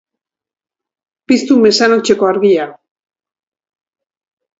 Piztu 1.31 1.57
mesanotxeko 1.65 2.29
argia. 2.31 2.65